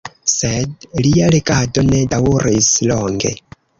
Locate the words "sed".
0.35-0.87